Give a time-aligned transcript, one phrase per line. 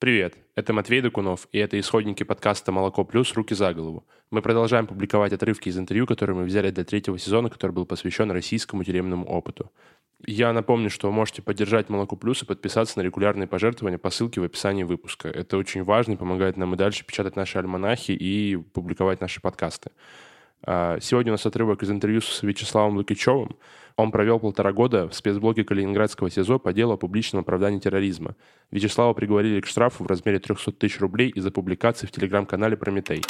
[0.00, 3.34] Привет, это Матвей Докунов, и это исходники подкаста «Молоко плюс.
[3.34, 4.06] Руки за голову».
[4.30, 8.30] Мы продолжаем публиковать отрывки из интервью, которые мы взяли для третьего сезона, который был посвящен
[8.30, 9.70] российскому тюремному опыту.
[10.24, 14.40] Я напомню, что вы можете поддержать «Молоко плюс» и подписаться на регулярные пожертвования по ссылке
[14.40, 15.28] в описании выпуска.
[15.28, 19.90] Это очень важно и помогает нам и дальше печатать наши альманахи и публиковать наши подкасты.
[20.62, 23.54] А, сегодня у нас отрывок из интервью с Вячеславом Лукичевым.
[24.00, 28.34] Он провел полтора года в спецблоке Калининградского СИЗО по делу о публичном оправдании терроризма.
[28.70, 33.22] Вячеслава приговорили к штрафу в размере 300 тысяч рублей из-за публикации в телеграм-канале «Прометей».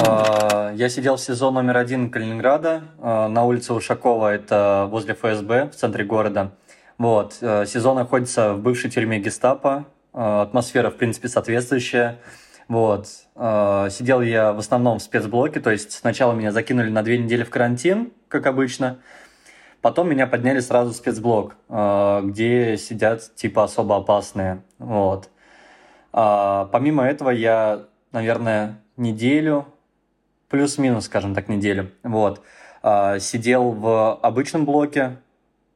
[0.00, 5.70] А, я сидел в СИЗО номер один Калининграда а, на улице Ушакова, это возле ФСБ
[5.70, 6.50] в центре города.
[6.98, 7.34] Вот.
[7.34, 9.86] СИЗО находится в бывшей тюрьме гестапо.
[10.12, 12.18] Атмосфера, в принципе, соответствующая.
[12.68, 13.08] Вот.
[13.34, 17.42] Э, сидел я в основном в спецблоке, то есть сначала меня закинули на две недели
[17.42, 18.98] в карантин, как обычно.
[19.80, 24.62] Потом меня подняли сразу в спецблок, э, где сидят типа особо опасные.
[24.78, 25.30] Вот.
[26.12, 29.66] А, помимо этого я, наверное, неделю,
[30.48, 32.42] плюс-минус, скажем так, неделю, вот,
[33.20, 35.18] сидел в обычном блоке,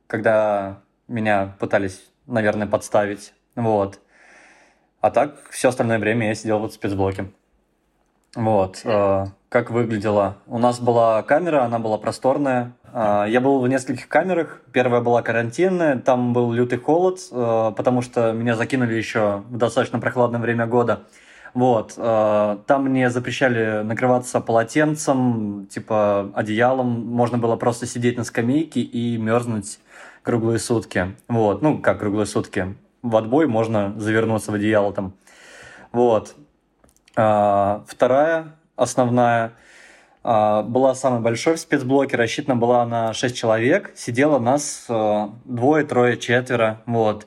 [0.06, 3.34] когда меня пытались, наверное, подставить.
[3.54, 4.00] Вот.
[5.02, 7.26] А так, все остальное время я сидел вот в спецблоке.
[8.36, 8.82] Вот.
[8.84, 10.36] Э, как выглядело?
[10.46, 12.72] У нас была камера, она была просторная.
[12.92, 14.62] Э, я был в нескольких камерах.
[14.70, 19.98] Первая была карантинная, там был лютый холод, э, потому что меня закинули еще в достаточно
[19.98, 21.00] прохладное время года.
[21.52, 21.96] Вот.
[21.96, 27.06] Там мне запрещали накрываться полотенцем, типа одеялом.
[27.08, 29.78] Можно было просто сидеть на скамейке и мерзнуть
[30.22, 31.14] круглые сутки.
[31.28, 31.60] Вот.
[31.60, 35.14] Ну, как круглые сутки в отбой можно завернуться в одеяло там.
[35.90, 36.34] Вот.
[37.16, 39.52] А, вторая, основная,
[40.24, 45.84] а, была самой большой в спецблоке, рассчитана была на 6 человек, сидело нас а, двое,
[45.84, 47.26] трое, четверо, вот.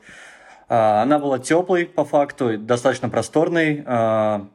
[0.67, 4.47] А, она была теплой по факту, достаточно просторной, а,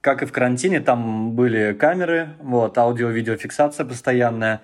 [0.00, 4.60] как и в карантине, там были камеры, вот, аудио-видеофиксация постоянная.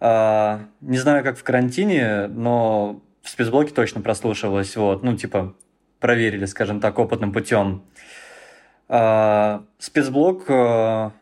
[0.00, 5.54] А, не знаю, как в карантине, но в спецблоке точно прослушивалось, вот, ну, типа,
[6.00, 7.84] проверили, скажем так, опытным путем.
[8.88, 11.12] А, спецблок, а,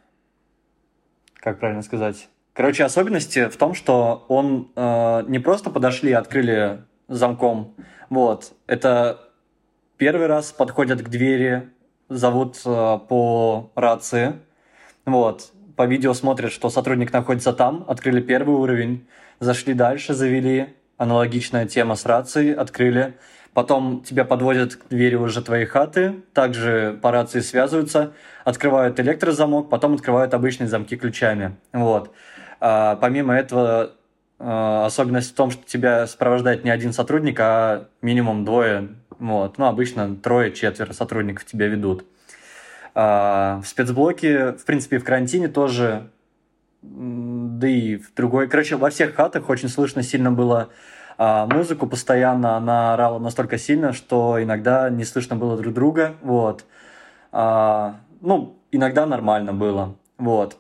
[1.35, 6.85] как правильно сказать, короче, особенности в том, что он а, не просто подошли и открыли
[7.09, 7.75] замком,
[8.09, 9.29] вот, это
[9.97, 11.71] первый раз подходят к двери,
[12.09, 14.35] зовут а, по рации,
[15.07, 19.09] вот, по видео смотрят, что сотрудник находится там, открыли первый уровень,
[19.41, 23.15] зашли дальше, завели, аналогичная тема с рацией, открыли.
[23.53, 28.13] Потом тебя подводят к двери уже твоей хаты, также по рации связываются,
[28.45, 31.57] открывают электрозамок, потом открывают обычные замки ключами.
[31.73, 32.13] Вот.
[32.61, 33.93] А, помимо этого,
[34.39, 38.89] а, особенность в том, что тебя сопровождает не один сотрудник, а минимум двое.
[39.19, 39.57] Вот.
[39.57, 42.05] Ну, обычно трое-четверо сотрудников тебя ведут.
[42.95, 46.11] А, в спецблоке, в принципе, в карантине тоже
[46.91, 48.49] да и в другой...
[48.49, 50.71] Короче, во всех хатах очень слышно сильно было
[51.19, 52.57] а, музыку постоянно.
[52.57, 56.15] Она орала настолько сильно, что иногда не слышно было друг друга.
[56.23, 56.65] Вот.
[57.33, 59.97] А, ну, иногда нормально было.
[60.19, 60.59] Вот.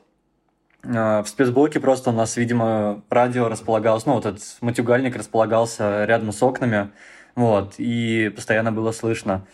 [0.94, 6.32] А, в спецблоке просто у нас, видимо, радио располагалось, ну, вот этот матюгальник располагался рядом
[6.32, 6.90] с окнами,
[7.34, 9.46] вот, и постоянно было слышно.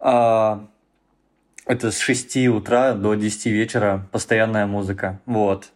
[0.00, 0.66] А,
[1.66, 5.68] это с 6 утра до 10 вечера постоянная музыка, вот.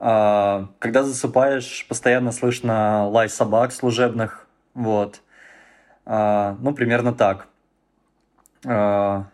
[0.00, 4.46] А, когда засыпаешь, постоянно слышно лай собак служебных.
[4.74, 5.20] Вот.
[6.06, 7.48] А, ну, примерно так.
[8.66, 9.26] А,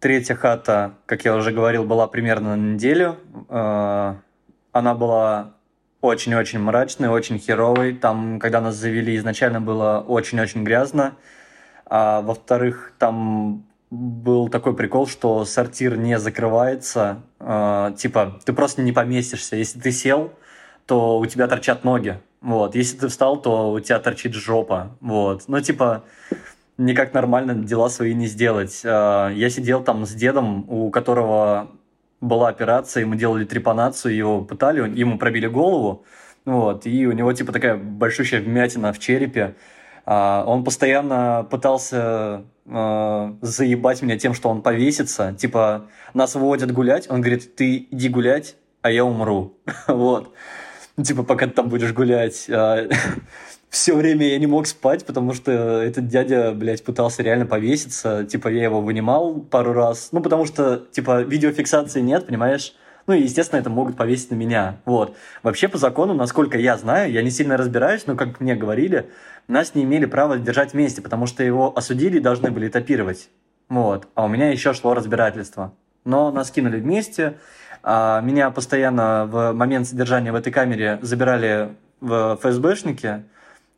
[0.00, 3.18] третья хата, как я уже говорил, была примерно на неделю.
[3.48, 5.52] Она была
[6.00, 7.94] очень-очень мрачной, очень херовой.
[7.94, 11.16] Там, когда нас завели, изначально было очень-очень грязно.
[11.86, 13.64] А во-вторых, там
[13.96, 17.22] был такой прикол, что сортир не закрывается.
[17.40, 19.56] Э, типа, ты просто не поместишься.
[19.56, 20.32] Если ты сел,
[20.86, 22.20] то у тебя торчат ноги.
[22.40, 22.74] Вот.
[22.74, 24.96] Если ты встал, то у тебя торчит жопа.
[25.00, 25.44] Вот.
[25.48, 26.04] Ну, типа,
[26.78, 28.82] никак нормально дела свои не сделать.
[28.84, 31.70] Э, я сидел там с дедом, у которого
[32.20, 36.04] была операция, ему делали трепанацию, его пытали, ему пробили голову.
[36.44, 39.56] Вот, и у него типа такая большущая вмятина в черепе.
[40.04, 45.34] А, он постоянно пытался а, заебать меня тем, что он повесится.
[45.38, 49.58] Типа, нас выводят гулять, он говорит, ты иди гулять, а я умру.
[49.88, 50.32] вот.
[51.02, 52.48] Типа, пока ты там будешь гулять.
[52.50, 52.88] А,
[53.70, 58.24] Все время я не мог спать, потому что этот дядя, блядь, пытался реально повеситься.
[58.24, 60.10] Типа, я его вынимал пару раз.
[60.12, 62.74] Ну, потому что, типа, видеофиксации нет, понимаешь?
[63.06, 64.80] Ну и, естественно, это могут повесить на меня.
[64.84, 65.16] Вот.
[65.42, 69.10] Вообще, по закону, насколько я знаю, я не сильно разбираюсь, но как мне говорили,
[69.48, 73.28] нас не имели права держать вместе, потому что его осудили и должны были этапировать.
[73.68, 74.08] Вот.
[74.14, 75.72] А у меня еще шло разбирательство.
[76.04, 77.38] Но нас кинули вместе.
[77.82, 83.24] А меня постоянно в момент содержания в этой камере забирали в ФСБшники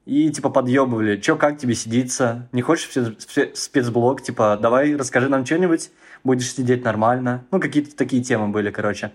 [0.07, 5.45] и типа подъебывали, чё, как тебе сидится, не хочешь в спецблок, типа, давай расскажи нам
[5.45, 5.91] что-нибудь,
[6.25, 7.45] будешь сидеть нормально.
[7.51, 9.13] Ну, какие-то такие темы были, короче.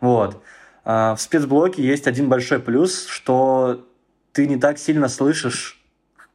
[0.00, 0.40] Вот.
[0.84, 3.84] А в спецблоке есть один большой плюс, что
[4.32, 5.77] ты не так сильно слышишь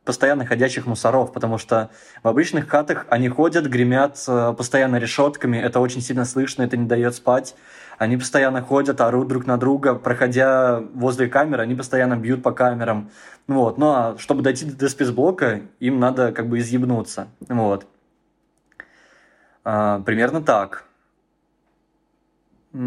[0.04, 1.90] постоянно ходящих мусоров, потому что
[2.24, 6.88] в обычных хатах они ходят, гремят э, постоянно решетками, это очень сильно слышно, это не
[6.88, 7.56] дает спать.
[7.98, 13.12] Они постоянно ходят, орут друг на друга, проходя возле камер, они постоянно бьют по камерам.
[13.48, 13.78] Вот.
[13.78, 17.28] Ну а чтобы дойти до спецблока, им надо как бы изъебнуться.
[17.48, 17.86] Вот.
[19.64, 20.86] А, примерно так.
[22.74, 22.78] А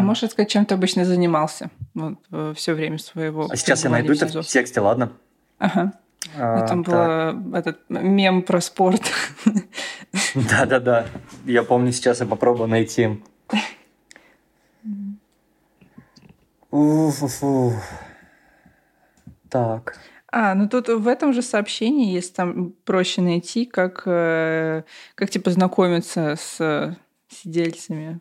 [0.00, 2.14] можешь сказать, чем ты обычно занимался вот,
[2.56, 3.46] все время своего?
[3.50, 5.12] А сейчас я найду это в тексте, ладно?
[5.58, 5.92] Ага.
[6.36, 9.02] А, там был этот мем про спорт.
[10.34, 11.06] Да-да-да.
[11.44, 13.22] Я помню, сейчас я попробую найти.
[16.70, 17.72] Уф-фу.
[19.48, 19.98] Так.
[20.32, 24.82] А, ну тут в этом же сообщении, есть там проще найти, как, э,
[25.14, 26.96] как типа знакомиться с
[27.28, 28.18] сидельцами.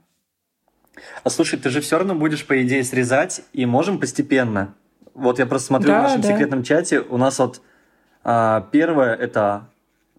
[1.23, 4.75] А слушай, ты же все равно будешь, по идее, срезать, и можем постепенно.
[5.15, 6.33] Вот я просто смотрю да, в нашем да.
[6.33, 7.63] секретном чате, у нас вот
[8.23, 9.65] а, первое это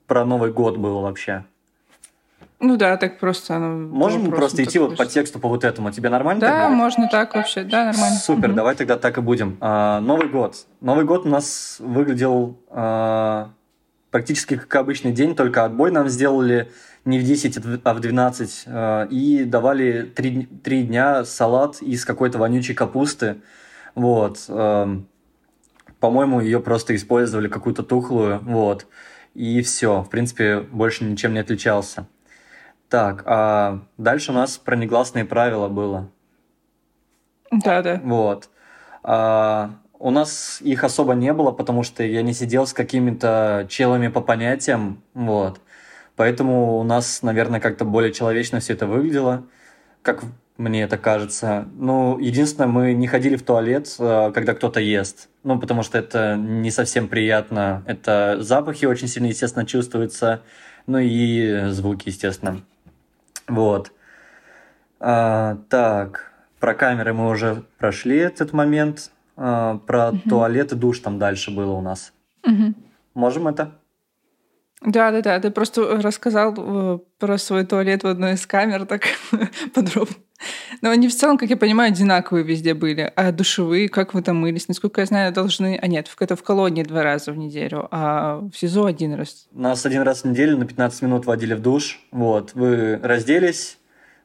[0.06, 1.44] про Новый год было вообще.
[2.60, 3.58] Ну да, так просто.
[3.58, 5.90] Можем просто идти вот по тексту по вот этому.
[5.90, 6.40] Тебе нормально?
[6.40, 6.68] Да, тогда?
[6.70, 7.62] можно так вообще.
[7.64, 8.16] Да, нормально.
[8.16, 8.56] Супер, угу.
[8.56, 9.58] давай тогда так и будем.
[9.60, 10.56] А, Новый год.
[10.80, 13.50] Новый год у нас выглядел а,
[14.10, 16.70] практически как обычный день, только отбой нам сделали
[17.04, 18.64] не в 10, а в 12.
[18.66, 23.36] А, и давали 3, 3 дня салат из какой-то вонючей капусты.
[23.94, 24.42] Вот.
[24.48, 25.02] А,
[26.04, 28.86] по-моему, ее просто использовали какую-то тухлую, вот.
[29.32, 32.06] И все, в принципе, больше ничем не отличался.
[32.90, 36.10] Так, а дальше у нас про негласные правила было.
[37.50, 38.02] Да, да.
[38.04, 38.50] Вот.
[39.02, 44.08] А, у нас их особо не было, потому что я не сидел с какими-то челами
[44.08, 45.58] по понятиям, вот.
[46.16, 49.44] Поэтому у нас, наверное, как-то более человечно все это выглядело,
[50.02, 50.22] как
[50.56, 51.68] мне это кажется.
[51.74, 55.28] Ну, единственное, мы не ходили в туалет, э, когда кто-то ест.
[55.42, 57.82] Ну, потому что это не совсем приятно.
[57.86, 60.42] Это запахи очень сильно, естественно, чувствуются.
[60.86, 62.60] Ну и звуки, естественно.
[63.48, 63.92] Вот.
[65.00, 69.10] А, так, про камеры мы уже прошли этот момент.
[69.36, 70.20] А, про угу.
[70.28, 72.12] туалет и душ там дальше было у нас.
[72.44, 72.74] Угу.
[73.14, 73.72] Можем это?
[74.84, 75.40] Да, да, да.
[75.40, 79.02] Ты просто рассказал э, про свой туалет в одной из камер так
[79.74, 80.14] подробно.
[80.82, 83.10] Но они в целом, как я понимаю, одинаковые везде были.
[83.16, 84.68] А душевые, как вы там мылись?
[84.68, 85.78] Насколько я знаю, должны...
[85.80, 89.46] А нет, это в колонии два раза в неделю, а в СИЗО один раз.
[89.52, 92.00] Нас один раз в неделю на 15 минут водили в душ.
[92.10, 92.52] Вот.
[92.54, 93.78] Вы разделись,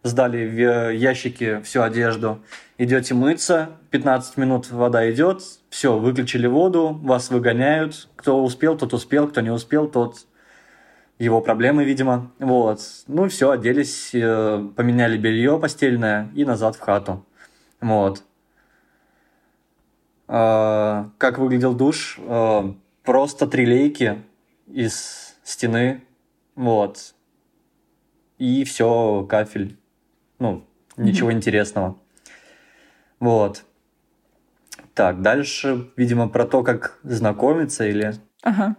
[0.03, 2.39] сдали в ящики всю одежду,
[2.77, 8.09] идете мыться, 15 минут вода идет, все, выключили воду, вас выгоняют.
[8.15, 10.25] Кто успел, тот успел, кто не успел, тот
[11.19, 12.31] его проблемы, видимо.
[12.39, 12.79] Вот.
[13.07, 17.25] Ну все, оделись, э, поменяли белье постельное и назад в хату.
[17.81, 18.23] Вот.
[20.27, 22.17] А, как выглядел душ?
[22.21, 22.73] А,
[23.03, 24.23] просто три лейки
[24.67, 26.03] из стены.
[26.55, 27.13] Вот.
[28.37, 29.77] И все, кафель.
[30.39, 30.63] Ну,
[30.95, 31.33] ничего mm-hmm.
[31.33, 31.97] интересного.
[33.19, 33.65] Вот.
[34.93, 38.13] Так, дальше, видимо, про то, как знакомиться или...
[38.41, 38.77] Ага.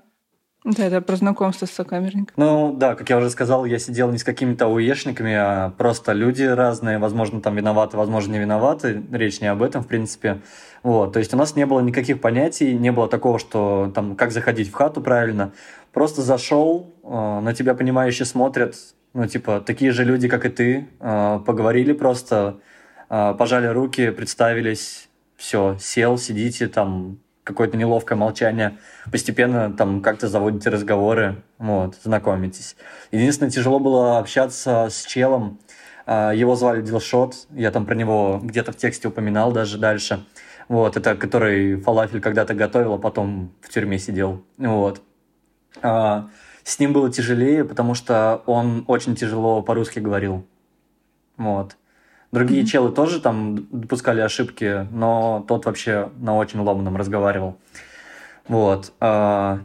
[0.65, 2.35] Да, это про знакомство с сокамерником.
[2.37, 6.43] Ну да, как я уже сказал, я сидел не с какими-то уешниками, а просто люди
[6.43, 9.03] разные, возможно, там виноваты, возможно, не виноваты.
[9.11, 10.43] Речь не об этом, в принципе.
[10.83, 14.33] Вот, то есть у нас не было никаких понятий, не было такого, что там как
[14.33, 15.53] заходить в хату правильно.
[15.93, 18.77] Просто зашел, э, на тебя понимающе смотрят,
[19.15, 22.61] ну типа такие же люди, как и ты, э, поговорили просто,
[23.09, 27.19] э, пожали руки, представились, все, сел, сидите там,
[27.51, 28.79] какое-то неловкое молчание.
[29.11, 32.77] Постепенно там как-то заводите разговоры, вот, знакомитесь.
[33.13, 35.59] Единственное, тяжело было общаться с челом.
[36.07, 40.25] А, его звали Дилшот, я там про него где-то в тексте упоминал даже дальше.
[40.69, 44.45] Вот, это который фалафель когда-то готовил, а потом в тюрьме сидел.
[44.57, 45.03] Вот.
[45.83, 46.29] А,
[46.65, 50.47] с ним было тяжелее, потому что он очень тяжело по-русски говорил.
[51.37, 51.77] Вот.
[52.33, 52.67] Другие mm-hmm.
[52.67, 57.59] челы тоже там допускали ошибки, но тот вообще на очень ломаном разговаривал.
[58.47, 58.93] Вот.
[59.01, 59.61] А,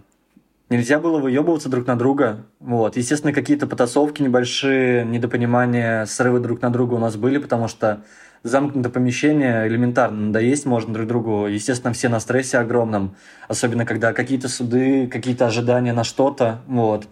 [0.67, 2.47] Нельзя было выебываться друг на друга.
[2.59, 2.97] Вот.
[2.97, 8.01] Естественно, какие-то потасовки небольшие, недопонимания, срывы друг на друга у нас были, потому что
[8.41, 11.45] замкнутое помещение элементарно надоесть можно друг другу.
[11.45, 13.15] Естественно, все на стрессе огромном.
[13.47, 16.61] Особенно, когда какие-то суды, какие-то ожидания на что-то.
[16.65, 17.07] Вот.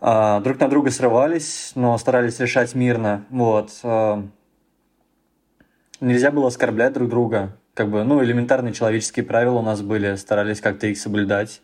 [0.00, 3.26] А, друг на друга срывались, но старались решать мирно.
[3.28, 3.70] Вот.
[3.82, 4.26] А,
[6.00, 7.56] нельзя было оскорблять друг друга.
[7.74, 11.60] Как бы, ну, элементарные человеческие правила у нас были, старались как-то их соблюдать.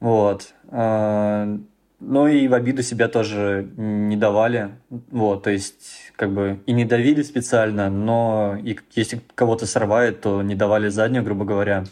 [0.00, 0.52] Вот.
[0.68, 1.58] А,
[2.00, 4.70] ну и в обиду себя тоже не давали.
[5.10, 10.42] Вот, то есть, как бы и не давили специально, но и если кого-то срывает, то
[10.42, 11.84] не давали заднюю, грубо говоря.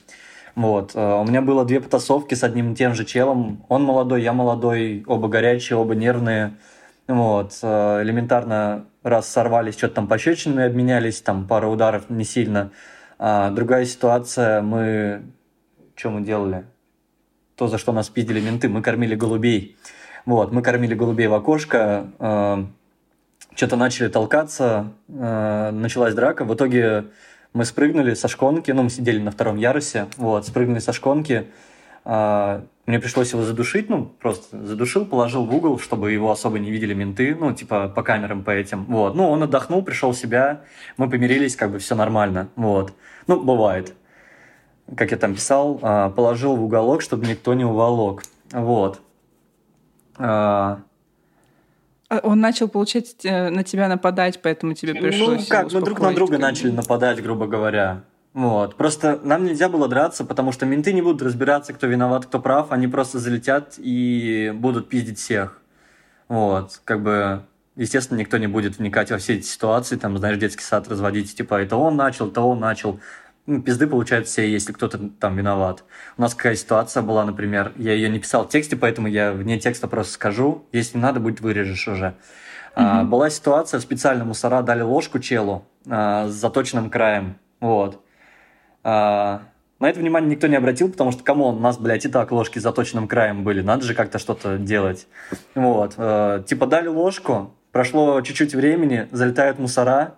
[0.57, 0.93] Вот.
[0.95, 3.65] А, у меня было две потасовки с одним и тем же челом.
[3.69, 6.55] Он молодой, я молодой, оба горячие, оба нервные.
[7.07, 7.59] Вот.
[7.63, 12.71] А, элементарно раз сорвались, что-то там пощечинами обменялись, там пару ударов не сильно.
[13.19, 15.23] А другая ситуация, мы...
[15.97, 16.65] Что мы делали?
[17.61, 19.77] то, за что нас пиздили менты, мы кормили голубей.
[20.25, 22.65] Вот, мы кормили голубей в окошко, э,
[23.55, 26.47] что-то начали толкаться, э, началась драка.
[26.47, 27.09] В итоге
[27.53, 31.49] мы спрыгнули со шконки, ну, мы сидели на втором ярусе, вот, спрыгнули со шконки.
[32.05, 36.71] Э, мне пришлось его задушить, ну, просто задушил, положил в угол, чтобы его особо не
[36.71, 38.85] видели менты, ну, типа по камерам, по этим.
[38.87, 40.63] Вот, ну, он отдохнул, пришел в себя,
[40.97, 42.93] мы помирились, как бы все нормально, вот.
[43.27, 43.95] Ну, бывает
[44.97, 48.23] как я там писал, а, положил в уголок, чтобы никто не уволок.
[48.51, 49.01] Вот.
[50.19, 50.81] А,
[52.09, 55.41] а он начал, получать э, на тебя нападать, поэтому тебе ну, пришлось...
[55.41, 58.03] Ну как, мы друг на друга начали нападать, грубо говоря.
[58.33, 58.77] Вот.
[58.77, 62.71] Просто нам нельзя было драться, потому что менты не будут разбираться, кто виноват, кто прав.
[62.71, 65.61] Они просто залетят и будут пиздить всех.
[66.29, 66.81] Вот.
[66.85, 67.43] Как бы,
[67.75, 69.97] естественно, никто не будет вникать во все эти ситуации.
[69.97, 71.35] Там, знаешь, детский сад разводить.
[71.35, 73.01] Типа, это он начал, это он начал
[73.47, 75.83] ну, пизды получают все, если кто-то там виноват.
[76.17, 79.59] У нас какая ситуация была, например, я ее не писал в тексте, поэтому я вне
[79.59, 80.67] текста просто скажу.
[80.71, 82.05] Если не надо будет, вырежешь уже.
[82.05, 82.73] Mm-hmm.
[82.77, 87.39] А, была ситуация, специально мусора дали ложку челу а, с заточенным краем.
[87.59, 88.01] Вот.
[88.83, 89.43] А,
[89.79, 92.59] на это внимание никто не обратил, потому что, кому у нас, блядь, и так ложки
[92.59, 93.63] с заточенным краем были.
[93.63, 95.07] Надо же как-то что-то делать.
[95.55, 95.95] Вот.
[95.97, 100.15] А, типа дали ложку, прошло чуть-чуть времени, залетают мусора,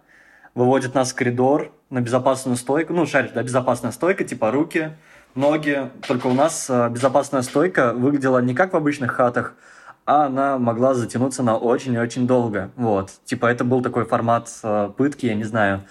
[0.55, 4.93] выводят нас в коридор, на безопасную стойку, ну, шаришь, да, безопасная стойка, типа руки,
[5.35, 5.91] ноги.
[6.09, 9.55] Только у нас э, безопасная стойка выглядела не как в обычных хатах,
[10.07, 12.71] а она могла затянуться на очень и очень долго.
[12.77, 13.11] Вот.
[13.27, 15.83] Типа это был такой формат э, пытки, я не знаю.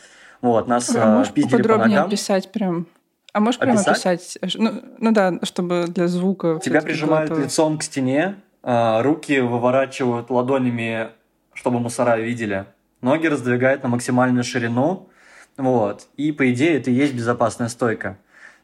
[0.42, 2.08] Вот, нас а э, можешь пиздили по ногам.
[2.08, 2.88] описать прям?
[3.34, 4.38] А можешь прямо описать?
[4.56, 6.60] Ну, ну да, чтобы для звука.
[6.64, 7.40] Тебя прижимают было...
[7.40, 11.10] лицом к стене, руки выворачивают ладонями,
[11.54, 12.66] чтобы мусора видели.
[13.02, 15.10] Ноги раздвигают на максимальную ширину,
[15.58, 16.08] вот.
[16.18, 18.18] И, по идее, это и есть безопасная стойка.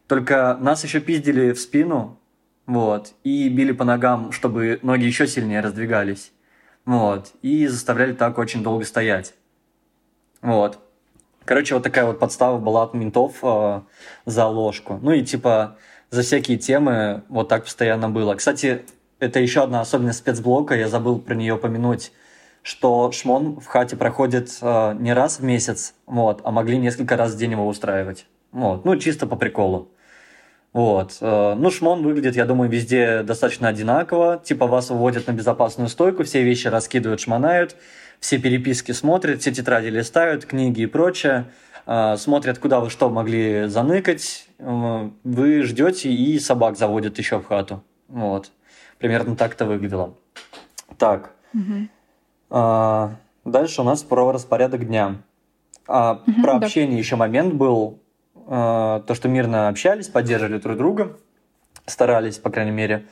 [0.07, 2.17] Только нас еще пиздили в спину,
[2.65, 6.31] вот, и били по ногам, чтобы ноги еще сильнее раздвигались.
[6.85, 7.33] Вот.
[7.41, 9.33] И заставляли так очень долго стоять.
[10.41, 10.79] Вот.
[11.47, 13.81] Короче, вот такая вот подстава была от ментов э,
[14.25, 14.99] за ложку.
[15.01, 15.77] Ну и типа
[16.11, 18.35] за всякие темы вот так постоянно было.
[18.35, 18.83] Кстати,
[19.19, 22.11] это еще одна особенность спецблока, я забыл про нее упомянуть
[22.67, 27.33] что шмон в хате проходит э, не раз в месяц, вот, а могли несколько раз
[27.33, 28.25] в день его устраивать.
[28.51, 29.89] Вот, ну, чисто по приколу.
[30.73, 31.17] Вот.
[31.21, 34.41] Э, ну, шмон выглядит, я думаю, везде достаточно одинаково.
[34.43, 37.77] Типа вас выводят на безопасную стойку, все вещи раскидывают, шмонают,
[38.19, 41.45] все переписки смотрят, все тетради листают, книги и прочее.
[41.85, 44.47] Э, смотрят, куда вы что могли заныкать.
[44.59, 47.83] Э, вы ждете, и собак заводят еще в хату.
[48.07, 48.51] Вот.
[48.99, 50.15] Примерно так это выглядело.
[50.97, 51.31] Так.
[51.53, 51.87] Угу.
[52.49, 55.17] А, дальше у нас про распорядок дня.
[55.87, 56.65] А, угу, про да.
[56.65, 57.99] общение еще момент был.
[58.47, 61.17] А, то, что мирно общались, поддерживали друг друга,
[61.85, 63.05] старались, по крайней мере.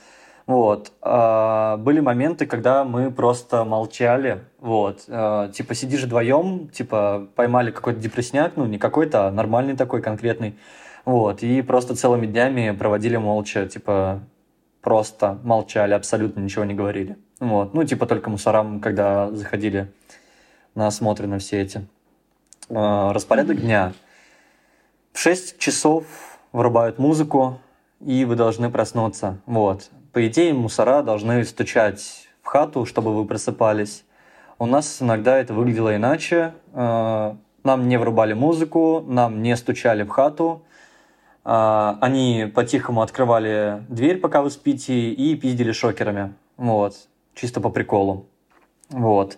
[0.47, 0.91] Вот.
[1.01, 4.43] А, были моменты, когда мы просто молчали.
[4.59, 5.05] Вот.
[5.07, 10.55] А, типа сидишь вдвоем, типа поймали какой-то депрессняк, ну не какой-то, а нормальный такой конкретный.
[11.03, 11.41] Вот.
[11.43, 14.21] И просто целыми днями проводили молча, типа
[14.81, 17.17] просто молчали, абсолютно ничего не говорили.
[17.39, 17.73] Вот.
[17.73, 19.91] Ну, типа только мусорам, когда заходили
[20.75, 21.87] на осмотры на все эти.
[22.69, 23.93] Э, распорядок дня.
[25.11, 26.05] В 6 часов
[26.51, 27.59] вырубают музыку,
[27.99, 29.39] и вы должны проснуться.
[29.45, 29.89] Вот.
[30.15, 34.05] По идее, мусора должны стучать в хату, чтобы вы просыпались.
[34.57, 36.53] У нас иногда это выглядело иначе.
[36.71, 40.63] Э, нам не врубали музыку, нам не стучали в хату.
[41.43, 46.33] Э, они по-тихому открывали дверь, пока вы спите, и пиздили шокерами.
[46.55, 46.95] Вот
[47.33, 48.25] чисто по приколу.
[48.91, 49.37] Вот.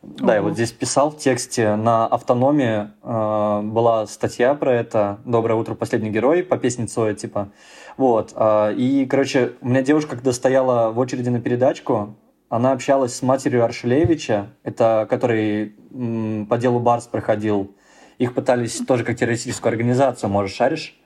[0.00, 5.54] Да, я вот здесь писал в тексте на автономии э, была статья про это «Доброе
[5.54, 7.48] утро, последний герой» по песне Цоя, типа.
[7.96, 8.32] Вот.
[8.34, 12.16] Э, и, короче, у меня девушка, когда стояла в очереди на передачку,
[12.48, 17.74] она общалась с матерью Аршелевича, это который м, по делу Барс проходил.
[18.18, 20.96] Их пытались тоже как террористическую организацию, может, шаришь?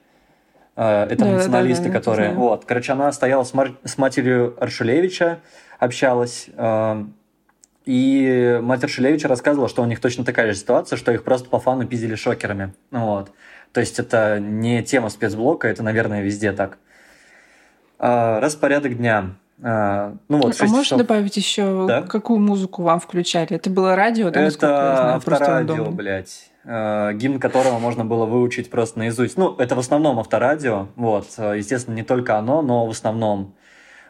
[0.77, 2.33] Э, это да, националисты, да, да, которые...
[2.35, 2.65] Вот.
[2.65, 3.73] Короче, она стояла с, мар...
[3.85, 5.41] с матерью Аршелевича,
[5.79, 6.49] общалась.
[6.57, 7.05] Э,
[7.85, 11.59] и мать Аршелевича рассказывала, что у них точно такая же ситуация, что их просто по
[11.59, 12.75] фану пиздили шокерами.
[12.91, 13.33] Вот.
[13.73, 16.79] То есть это не тема спецблока, это, наверное, везде так.
[17.99, 19.35] Э, распорядок дня.
[19.61, 20.99] А, ну вот, а можешь часов.
[20.99, 22.03] добавить еще, да?
[22.03, 23.57] какую музыку вам включали?
[23.57, 26.51] Это было радио, да, Это знаю, авторадио, блядь.
[26.65, 29.37] Э, гимн которого можно было выучить просто наизусть.
[29.37, 31.27] Ну, это в основном авторадио, вот.
[31.39, 33.55] Естественно, не только оно, но в основном.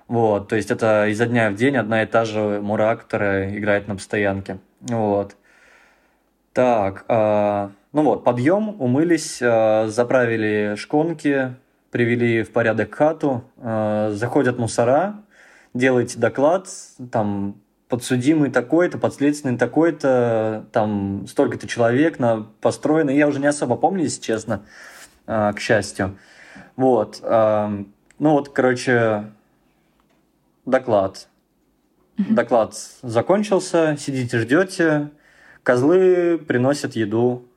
[0.07, 3.89] Вот, то есть это изо дня в день одна и та же мура, которая играет
[3.89, 4.59] на постоянке.
[4.81, 5.37] Вот.
[6.55, 11.57] Так, э, ну вот, подъем, умылись, э, заправили шконки,
[11.91, 15.17] привели в порядок хату, э, заходят мусора,
[15.75, 16.69] делаете доклад,
[17.11, 23.11] там подсудимый такой-то, подследственный такой-то, там столько-то человек на построено.
[23.11, 24.63] Я уже не особо помню, если честно,
[25.27, 26.17] э, к счастью.
[26.77, 27.19] Вот.
[27.21, 27.83] Э,
[28.21, 29.25] ну вот, короче,
[30.67, 31.27] доклад.
[32.17, 35.11] Доклад закончился, сидите, ждете.
[35.65, 37.48] Козлы приносят еду.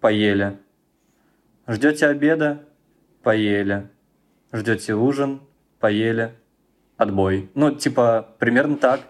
[0.00, 0.56] Поели.
[1.66, 2.64] Ждете обеда?
[3.22, 3.88] Поели.
[4.52, 5.40] Ждете ужин?
[5.80, 6.32] Поели
[6.96, 7.50] отбой.
[7.54, 9.00] Ну, типа, примерно так.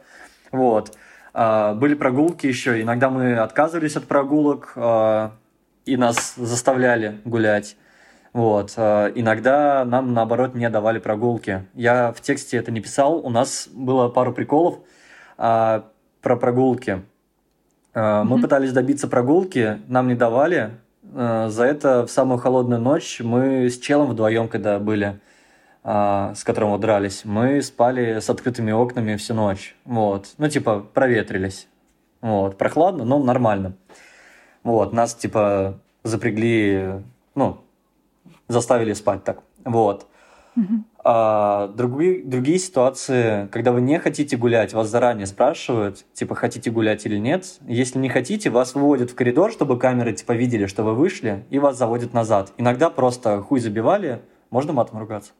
[0.50, 0.96] Вот.
[1.34, 2.80] А, были прогулки еще.
[2.80, 5.32] Иногда мы отказывались от прогулок, а,
[5.84, 7.76] и нас заставляли гулять.
[8.32, 8.72] Вот.
[8.76, 11.66] А, иногда нам, наоборот, не давали прогулки.
[11.74, 13.24] Я в тексте это не писал.
[13.24, 14.80] У нас было пару приколов
[15.36, 15.82] про
[16.22, 17.02] прогулки.
[17.98, 18.42] А, мы mm-hmm.
[18.42, 20.70] пытались добиться прогулки, нам не давали.
[21.14, 25.18] А, за это в самую холодную ночь мы с челом вдвоем, когда были,
[25.82, 29.74] а, с которым вот дрались, мы спали с открытыми окнами всю ночь.
[29.84, 30.28] Вот.
[30.38, 31.66] Ну, типа, проветрились.
[32.20, 32.56] Вот.
[32.56, 33.72] Прохладно, но нормально.
[34.62, 34.92] Вот.
[34.92, 37.02] Нас, типа, запрягли,
[37.34, 37.58] ну,
[38.46, 39.40] заставили спать так.
[39.64, 40.06] Вот.
[41.10, 47.06] А другие, другие ситуации, когда вы не хотите гулять, вас заранее спрашивают, типа, хотите гулять
[47.06, 47.46] или нет.
[47.66, 51.58] Если не хотите, вас выводят в коридор, чтобы камеры, типа, видели, что вы вышли, и
[51.58, 52.52] вас заводят назад.
[52.58, 55.32] Иногда просто хуй забивали, можно матом ругаться?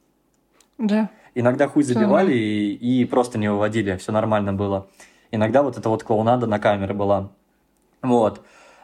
[0.79, 1.11] Да.
[1.35, 4.87] Иногда хуй забивали и, и просто не выводили, все нормально было.
[5.33, 7.29] Иногда вот эта вот клоунада на камеры была.
[8.01, 8.41] Вот.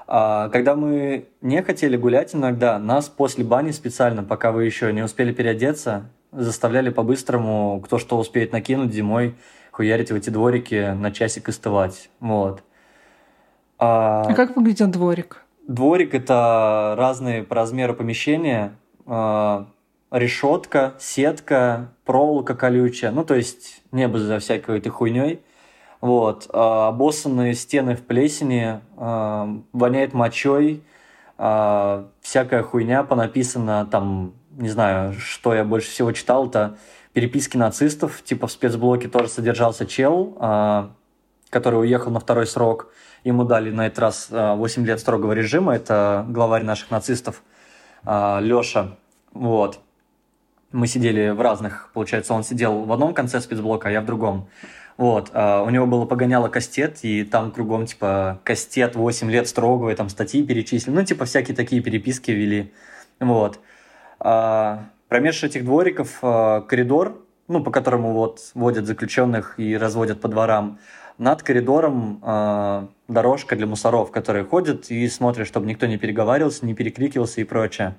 [0.07, 5.01] А когда мы не хотели гулять иногда, нас после бани специально, пока вы еще не
[5.03, 9.35] успели переодеться, заставляли по-быстрому, кто что успеет накинуть зимой,
[9.71, 12.11] хуярить в эти дворики на часик остывать.
[12.21, 12.63] Вот.
[13.79, 15.45] А, а как выглядел дворик?
[15.67, 18.77] Дворик– это разные по размеру помещения.
[19.07, 19.67] А,
[20.11, 23.11] решетка, сетка, проволока колючая.
[23.11, 25.41] Ну, то есть небо за всякой этой хуйней.
[26.01, 26.49] Вот.
[26.53, 30.83] А, обоссанные стены в плесени, а, воняет мочой,
[31.37, 36.77] а, всякая хуйня понаписана там, не знаю, что я больше всего читал, это
[37.13, 40.91] переписки нацистов, типа в спецблоке тоже содержался чел, а,
[41.51, 45.75] который уехал на второй срок, ему дали на этот раз 8 а, лет строгого режима,
[45.75, 47.43] это главарь наших нацистов
[48.05, 48.97] а, Лёша,
[49.33, 49.81] вот
[50.73, 54.49] мы сидели в разных, получается, он сидел в одном конце спецблока, а я в другом.
[54.97, 59.95] Вот, у него было погоняло кастет, и там кругом, типа, кастет 8 лет строгого, и
[59.97, 62.73] там статьи перечислили, ну, типа, всякие такие переписки вели.
[63.19, 63.59] Вот.
[64.25, 70.29] А, промеж этих двориков а, коридор, ну, по которому вот водят заключенных и разводят по
[70.29, 70.79] дворам,
[71.19, 76.75] над коридором э, дорожка для мусоров, которые ходят и смотрят, чтобы никто не переговаривался, не
[76.75, 77.97] перекрикивался и прочее.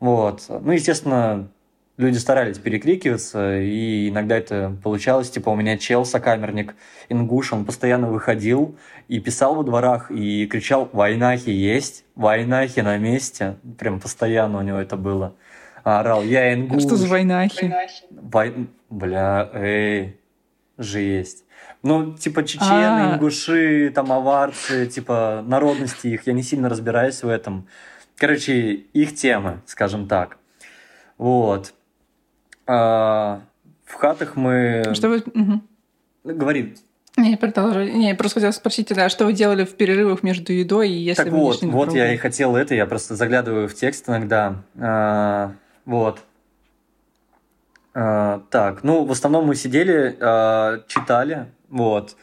[0.00, 0.42] Вот.
[0.48, 1.50] Ну, естественно,
[1.98, 5.30] люди старались перекрикиваться, и иногда это получалось.
[5.30, 6.74] Типа у меня чел, сокамерник,
[7.08, 8.76] ингуш, он постоянно выходил
[9.06, 12.04] и писал во дворах, и кричал «Войнахи есть!
[12.16, 15.34] Войнахи на месте!» Прям постоянно у него это было.
[15.88, 17.74] А орал «Я ингуш!» а Что за войнахи?
[18.10, 18.68] Вой...
[18.90, 20.20] Бля, эй,
[20.76, 21.46] жесть.
[21.82, 23.14] Ну, типа чечены, А-а-а.
[23.14, 27.68] ингуши, там аварцы, типа народности их, я не сильно разбираюсь в этом.
[28.16, 30.36] Короче, их темы, скажем так.
[31.16, 31.72] Вот.
[32.66, 33.40] А,
[33.86, 34.92] в хатах мы...
[34.92, 35.18] Что вы...
[35.20, 36.34] Угу.
[36.34, 36.74] Говори.
[37.16, 37.90] Не, продолжай.
[37.92, 41.24] Не, я просто хотела спросить, да, что вы делали в перерывах между едой и если
[41.24, 44.62] так вы вот, вот я и хотел это, я просто заглядываю в текст иногда.
[44.78, 45.54] А,
[45.88, 46.18] вот.
[47.94, 52.14] А, так, ну, в основном мы сидели, а, читали, вот.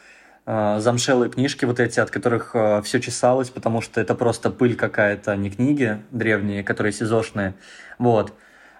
[0.46, 4.76] э, замшелые книжки вот эти, от которых э, все чесалось, потому что это просто пыль
[4.76, 7.54] какая-то, не книги древние, которые сезошные.
[7.98, 8.34] Вот.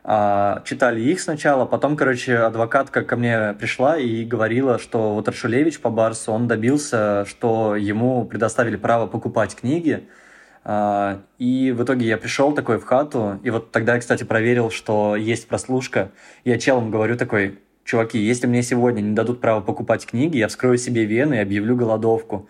[0.05, 5.81] А, читали их сначала, потом, короче, адвокатка ко мне пришла и говорила, что вот Аршулевич
[5.81, 10.26] по Барсу, он добился, что ему предоставили право покупать книги, а,
[10.69, 15.15] и в итоге я пришел такой в хату, и вот тогда я, кстати, проверил, что
[15.15, 16.11] есть прослушка.
[16.45, 20.77] Я челом говорю такой, чуваки, если мне сегодня не дадут право покупать книги, я вскрою
[20.77, 22.49] себе вены и объявлю голодовку.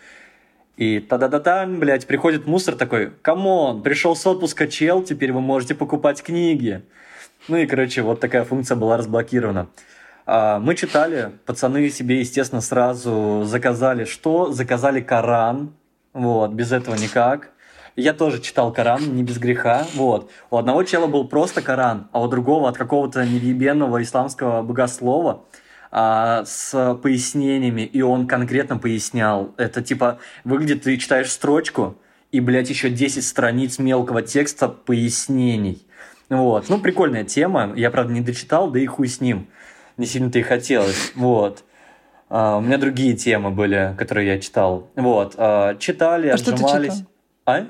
[0.79, 5.75] И та-да-да-та, блядь, приходит мусор такой, come on, пришел с отпуска чел, теперь вы можете
[5.75, 6.83] покупать книги.
[7.49, 9.69] Ну и, короче, вот такая функция была разблокирована.
[10.25, 14.53] А, мы читали, пацаны себе, естественно, сразу заказали что?
[14.53, 15.73] Заказали Коран,
[16.13, 17.51] вот, без этого никак.
[17.97, 20.31] Я тоже читал Коран, не без греха, вот.
[20.51, 25.45] У одного чела был просто Коран, а у другого от какого-то невъебенного исламского богослова
[25.91, 29.55] а, с пояснениями, и он конкретно пояснял.
[29.57, 31.97] Это типа, выглядит, ты читаешь строчку,
[32.33, 35.87] и, блядь, еще 10 страниц мелкого текста пояснений.
[36.29, 36.69] Вот.
[36.69, 37.73] Ну, прикольная тема.
[37.77, 39.47] Я, правда, не дочитал, да и хуй с ним.
[39.97, 41.13] Не сильно-то и хотелось.
[41.15, 41.65] Вот.
[42.29, 44.91] А, у меня другие темы были, которые я читал.
[44.97, 45.35] Вот.
[45.39, 46.59] А, читали, а отжимались.
[46.59, 47.07] Что ты читал?
[47.47, 47.67] А?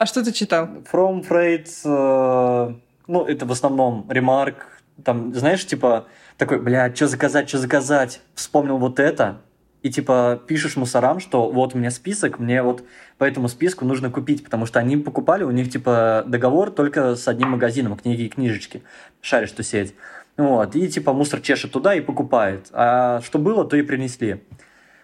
[0.00, 0.66] А что ты читал?
[0.90, 2.74] From Freight, э,
[3.06, 4.66] ну, это в основном ремарк.
[5.04, 6.06] Там, знаешь, типа,
[6.38, 8.22] такой, бля, что заказать, что заказать?
[8.34, 9.42] Вспомнил вот это,
[9.82, 12.82] и типа пишешь мусорам, что вот у меня список, мне вот
[13.18, 17.28] по этому списку нужно купить, потому что они покупали, у них типа договор только с
[17.28, 18.82] одним магазином, книги и книжечки,
[19.20, 19.94] шаришь ту сеть.
[20.38, 22.68] Вот, и типа мусор чешет туда и покупает.
[22.72, 24.42] А что было, то и принесли.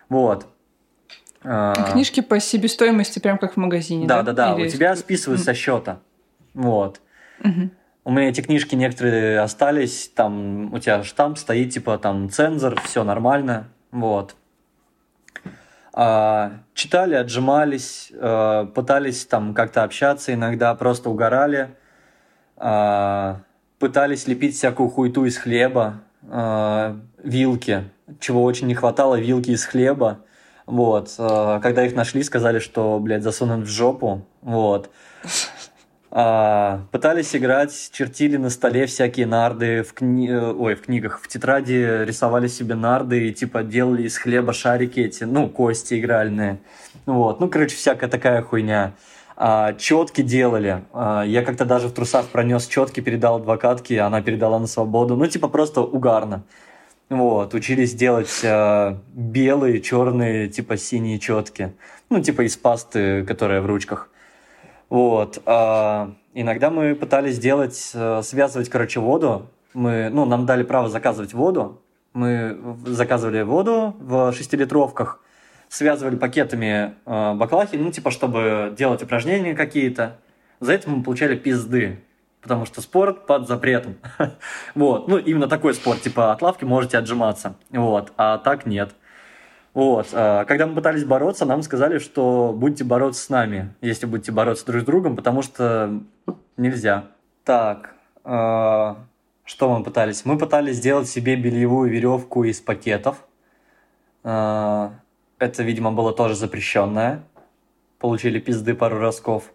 [0.09, 0.47] Вот.
[1.45, 4.07] А, книжки по себестоимости, прям как в магазине.
[4.07, 4.55] Да, да, да.
[4.55, 4.67] Или...
[4.67, 6.01] У тебя списывают со счета.
[6.55, 7.01] Вот.
[7.43, 7.71] Mm-hmm.
[8.05, 13.03] У меня эти книжки некоторые остались, там у тебя штамп стоит, типа там цензор, все
[13.03, 13.69] нормально.
[13.91, 14.37] Вот.
[15.93, 21.71] А, читали, отжимались, а, пытались там как-то общаться, иногда просто угорали,
[22.57, 23.41] а,
[23.79, 26.03] пытались лепить всякую хуйту из хлеба,
[27.23, 30.21] вилки, чего очень не хватало, вилки из хлеба.
[30.67, 31.15] Вот.
[31.17, 34.27] Когда их нашли, сказали, что, блядь, засунут в жопу.
[34.43, 34.91] Вот.
[36.19, 40.33] А, пытались играть, чертили на столе всякие нарды в, кни...
[40.33, 45.25] Ой, в книгах, в тетради рисовали себе нарды и типа делали из хлеба шарики эти,
[45.25, 46.59] ну, кости игральные.
[47.05, 48.95] Вот, ну, короче, всякая такая хуйня.
[49.37, 50.85] А, четки делали.
[50.95, 55.17] А, я как-то даже в трусах пронес четки, передал адвокатке, она передала на свободу.
[55.17, 56.45] Ну, типа просто угарно.
[57.09, 61.73] Вот, учились делать а, белые, черные, типа синие четки.
[62.11, 64.11] Ну, типа из пасты, которая в ручках.
[64.89, 65.41] Вот.
[65.47, 69.49] А, иногда мы пытались делать, э, связывать, короче, воду.
[69.73, 71.81] Мы, ну, нам дали право заказывать воду.
[72.13, 75.21] Мы заказывали воду в шестилитровках,
[75.69, 80.19] связывали пакетами э, баклахи, ну, типа, чтобы делать упражнения какие-то.
[80.59, 82.01] За это мы получали пизды,
[82.47, 83.97] потому что спорт под запретом.
[84.77, 88.95] вот, ну, именно такой спорт, типа, от лавки можете отжиматься, вот, а так нет.
[89.75, 90.11] Вот.
[90.13, 94.65] А, когда мы пытались бороться, нам сказали, что будете бороться с нами, если будете бороться
[94.65, 96.01] друг с другом, потому что
[96.57, 97.09] нельзя.
[97.43, 98.97] Так, а,
[99.45, 100.25] что мы пытались?
[100.25, 103.27] Мы пытались сделать себе бельевую веревку из пакетов.
[104.23, 104.93] А,
[105.41, 107.25] это, видимо, было тоже запрещенное.
[107.99, 109.51] Получили пизды пару разков.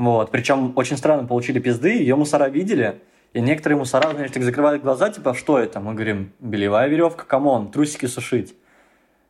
[0.00, 0.30] Вот.
[0.30, 3.02] Причем очень странно получили пизды, ее мусора видели,
[3.34, 5.78] и некоторые мусора, знаешь, так закрывают глаза, типа, что это?
[5.78, 8.56] Мы говорим, бельевая веревка, come on, трусики сушить.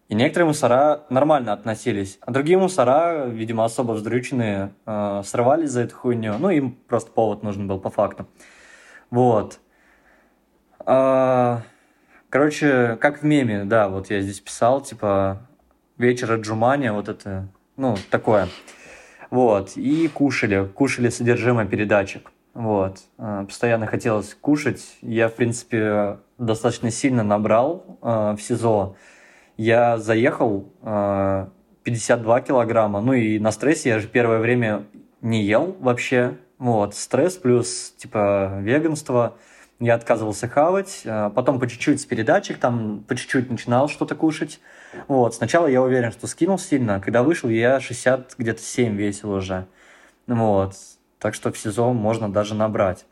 [0.09, 5.97] И некоторые мусора нормально относились, а другие мусора, видимо, особо вздрюченные, э, срывались за эту
[5.97, 6.39] хуйню.
[6.39, 8.29] Ну, им просто повод нужен был по факту.
[9.11, 9.59] Вот.
[10.87, 11.63] А,
[12.29, 15.49] короче, как в меме, да, вот я здесь писал, типа,
[15.99, 18.47] вечер отжимания, вот это, ну, такое.
[19.31, 22.33] Вот, и кушали, кушали содержимое передатчик.
[22.53, 24.99] Вот, э, постоянно хотелось кушать.
[25.03, 28.97] Я, в принципе, достаточно сильно набрал э, в СИЗО
[29.61, 34.87] я заехал 52 э, килограмма, ну и на стрессе я же первое время
[35.21, 39.37] не ел вообще, вот, стресс плюс, типа, веганство,
[39.81, 44.61] я отказывался хавать, э, потом по чуть-чуть с передатчик, там по чуть-чуть начинал что-то кушать,
[45.09, 49.67] вот, сначала я уверен, что скинул сильно, когда вышел, я 60, где-то 7 весил уже,
[50.27, 50.75] вот,
[51.19, 53.05] так что в СИЗО можно даже набрать.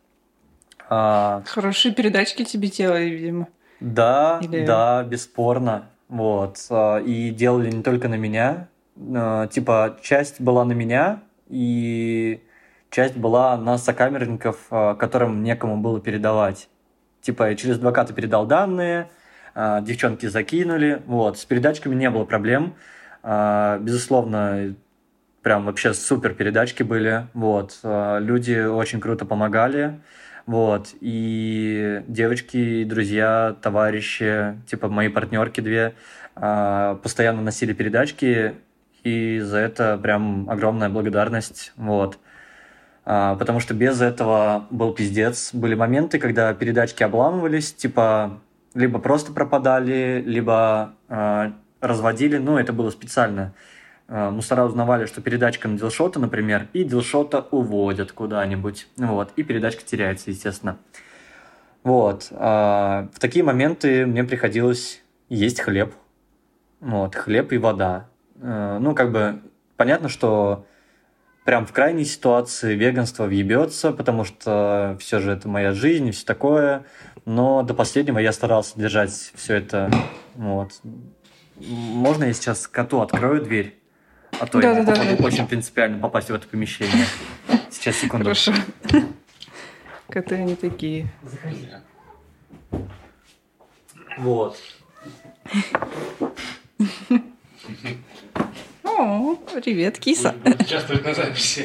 [0.88, 1.42] А...
[1.46, 3.48] Хорошие передачки тебе делали, видимо.
[3.80, 4.64] Да, Или...
[4.64, 5.90] да, бесспорно.
[6.08, 6.58] Вот.
[6.70, 8.68] А, и делали не только на меня.
[9.14, 12.42] А, типа, часть была на меня, и
[12.90, 16.68] часть была на сокамерников, а, которым некому было передавать.
[17.20, 19.10] Типа, через адвоката передал данные,
[19.54, 21.02] а, девчонки закинули.
[21.06, 21.38] Вот.
[21.38, 22.74] С передачками не было проблем.
[23.22, 24.74] А, безусловно,
[25.42, 27.26] прям вообще супер передачки были.
[27.34, 27.78] Вот.
[27.82, 30.00] Люди очень круто помогали.
[30.46, 30.94] Вот.
[31.00, 35.94] И девочки, друзья, товарищи, типа мои партнерки две,
[36.34, 38.54] постоянно носили передачки.
[39.04, 41.72] И за это прям огромная благодарность.
[41.76, 42.18] Вот.
[43.08, 45.54] Потому что без этого был пиздец.
[45.54, 48.38] Были моменты, когда передачки обламывались, типа
[48.74, 52.38] либо просто пропадали, либо э, разводили.
[52.38, 53.54] Ну, это было специально.
[54.08, 58.88] Э, мусора узнавали, что передачка на дилшота, например, и дилшота уводят куда-нибудь.
[58.96, 60.78] Вот, и передачка теряется, естественно.
[61.82, 62.28] Вот.
[62.30, 65.94] Э, в такие моменты мне приходилось есть хлеб.
[66.80, 68.08] Вот, хлеб и вода.
[68.40, 69.40] Э, ну, как бы,
[69.76, 70.66] понятно, что
[71.48, 76.26] прям в крайней ситуации веганство въебется, потому что все же это моя жизнь и все
[76.26, 76.84] такое.
[77.24, 79.90] Но до последнего я старался держать все это.
[80.34, 80.72] Вот.
[81.56, 83.78] Можно я сейчас коту открою дверь?
[84.38, 87.06] А то да, я да, да, очень принципиально попасть в это помещение.
[87.70, 88.24] Сейчас, секунду.
[88.24, 88.52] Хорошо.
[90.10, 91.10] Коты они такие.
[91.22, 91.70] Заходи.
[94.18, 94.58] Вот.
[98.98, 100.34] О, привет, киса.
[100.44, 101.64] Участвует на записи.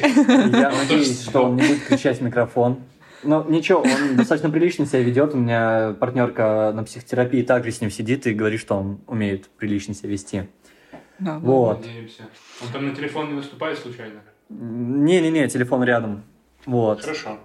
[0.56, 2.78] Я надеюсь, что он не будет кричать в микрофон.
[3.24, 5.34] Но ничего, он достаточно прилично себя ведет.
[5.34, 9.94] У меня партнерка на психотерапии также с ним сидит и говорит, что он умеет прилично
[9.94, 10.44] себя вести.
[11.18, 11.80] Да, вот.
[11.80, 12.22] Надеемся.
[12.62, 14.20] Он там на телефон не выступает случайно?
[14.48, 16.22] Не-не-не, телефон рядом.
[16.66, 17.00] Вот.
[17.00, 17.38] Хорошо.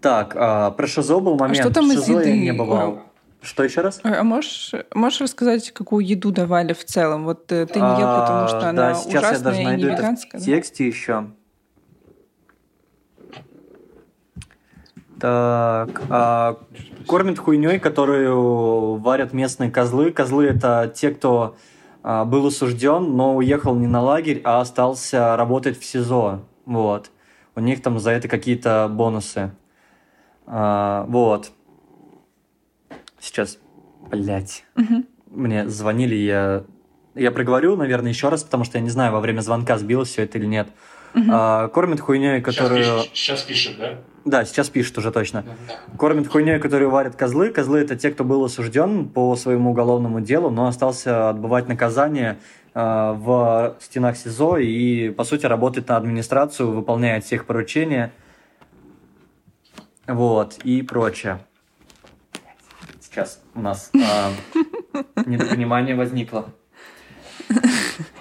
[0.00, 1.58] Так, а, про ШИЗО был момент.
[1.58, 2.32] А что там из еды?
[2.38, 3.05] не бывал.
[3.42, 4.00] Что еще раз?
[4.02, 7.24] А можешь, можешь рассказать, какую еду давали в целом?
[7.24, 9.86] Вот э, ты не ел, потому что а, она да, сейчас ужасная я даже найду
[9.86, 10.40] и не веганская.
[10.40, 11.26] в тексте еще.
[15.20, 16.58] Так, а,
[17.06, 20.12] кормят хуйней, которую варят местные козлы.
[20.12, 21.56] Козлы это те, кто
[22.02, 26.42] а, был осужден, но уехал не на лагерь, а остался работать в СИЗО.
[26.66, 27.10] Вот.
[27.54, 29.52] У них там за это какие-то бонусы.
[30.46, 31.50] А, вот.
[33.26, 33.58] Сейчас,
[34.08, 35.04] блядь, угу.
[35.32, 36.62] мне звонили, я...
[37.16, 40.22] Я проговорю, наверное, еще раз, потому что я не знаю, во время звонка сбилось все
[40.22, 40.68] это или нет.
[41.14, 41.24] Угу.
[41.32, 42.84] А, кормят хуйней, которую...
[42.84, 43.98] Сейчас пишет, сейчас пишет, да?
[44.24, 45.44] Да, сейчас пишет уже точно.
[45.98, 47.50] Кормят хуйней, которую варят козлы.
[47.50, 52.38] Козлы– это те, кто был осужден по своему уголовному делу, но остался отбывать наказание
[52.74, 58.12] э, в стенах СИЗО и, по сути, работает на администрацию, выполняет всех поручения.
[60.06, 61.40] Вот, и прочее
[63.16, 66.50] сейчас у нас э, недопонимание возникло.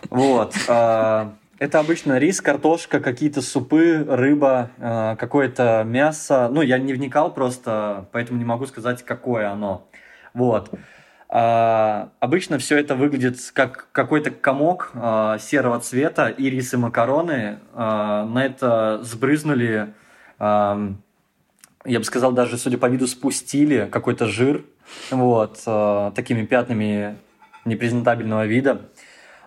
[0.10, 0.56] Вот.
[0.70, 6.48] Э, это обычно рис, картошка, какие-то супы, рыба, э, какое-то мясо.
[6.50, 9.90] Ну, я не вникал просто, поэтому не могу сказать, какое оно.
[10.34, 10.72] Вот.
[11.28, 17.60] Uh, обычно все это выглядит как какой-то комок uh, серого цвета и рис и макароны.
[17.74, 19.94] Uh, на это сбрызнули,
[20.40, 20.88] я
[21.84, 24.64] бы сказал, даже судя по виду, спустили какой-то жир
[25.12, 27.18] вот, э, такими пятнами
[27.66, 28.90] непрезентабельного вида.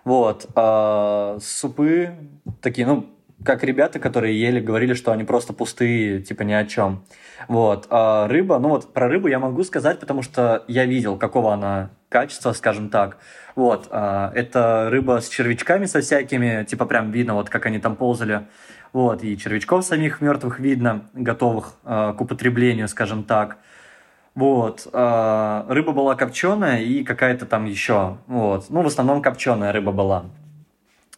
[0.03, 2.15] Вот, э, супы
[2.61, 3.09] такие, ну,
[3.43, 7.03] как ребята, которые ели, говорили, что они просто пустые, типа ни о чем.
[7.47, 7.87] Вот.
[7.89, 11.91] А рыба, ну вот про рыбу я могу сказать, потому что я видел, какого она
[12.09, 13.17] качества, скажем так.
[13.55, 13.87] Вот.
[13.91, 18.47] А, это рыба с червячками со всякими, типа прям видно, вот как они там ползали.
[18.91, 19.23] Вот.
[19.23, 23.57] И червячков самих мертвых видно, готовых а, к употреблению, скажем так.
[24.39, 24.87] Вот.
[24.93, 28.19] Э, рыба была копченая и какая-то там еще.
[28.27, 28.69] Вот.
[28.69, 30.27] Ну, в основном копченая рыба была.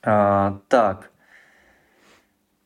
[0.01, 1.12] Э, так.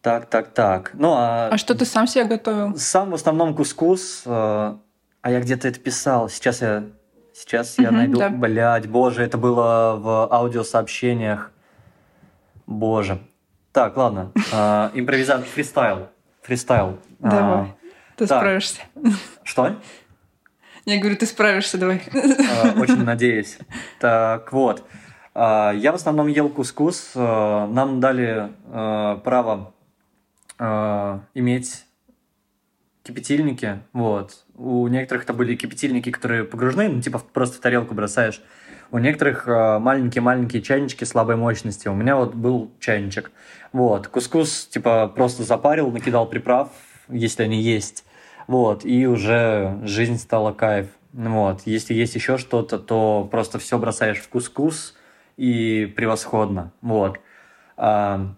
[0.01, 0.91] Так, так, так.
[0.93, 1.49] Ну, а...
[1.49, 2.77] а что ты сам себе готовил?
[2.77, 4.23] Сам в основном кускус.
[4.25, 4.77] Э,
[5.21, 6.29] а я где-то это писал.
[6.29, 6.85] Сейчас я,
[7.33, 8.17] сейчас я найду.
[8.17, 8.29] Да.
[8.29, 11.51] Блядь, боже, это было в аудиосообщениях.
[12.65, 13.19] Боже.
[13.73, 14.31] Так, ладно.
[14.53, 16.07] Э, импровизация, фристайл.
[16.43, 16.97] Фристайл.
[17.19, 17.73] Давай.
[18.15, 18.39] Ты так.
[18.39, 18.81] справишься.
[19.43, 19.75] Что?
[20.85, 22.01] Я говорю, ты справишься, давай.
[22.13, 23.57] А, очень надеюсь.
[23.99, 24.83] Так вот,
[25.33, 27.13] а, я в основном ел кускус.
[27.15, 28.51] А, нам дали
[29.23, 29.73] право
[31.33, 31.85] иметь
[33.03, 33.79] кипятильники.
[33.91, 34.45] Вот.
[34.55, 38.41] У некоторых это были кипятильники, которые погружены, ну, типа просто в тарелку бросаешь.
[38.89, 41.89] У некоторых маленькие-маленькие чайнички слабой мощности.
[41.89, 43.31] У меня вот был чайничек.
[43.73, 44.07] Вот.
[44.07, 46.69] Кускус, типа, просто запарил, накидал приправ,
[47.09, 48.05] если они есть
[48.47, 50.87] вот, и уже жизнь стала кайф.
[51.13, 54.95] Вот, если есть еще что-то, то просто все бросаешь в кускус
[55.37, 57.19] и превосходно, вот.
[57.77, 58.35] А,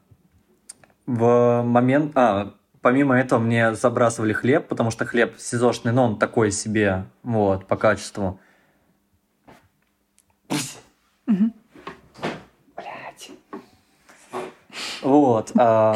[1.06, 6.52] в момент, а, помимо этого мне забрасывали хлеб, потому что хлеб сезошный, но он такой
[6.52, 8.40] себе, вот, по качеству.
[15.02, 15.52] Вот.
[15.58, 15.96] А,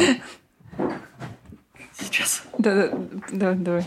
[2.62, 2.92] да, да,
[3.32, 3.86] да, давай.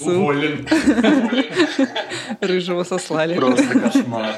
[0.00, 0.66] Уволен.
[2.40, 3.36] рыжего сослали.
[3.36, 4.34] Просто кошмар.